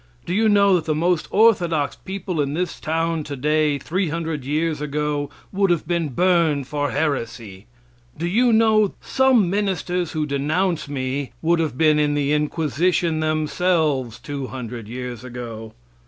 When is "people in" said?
1.95-2.55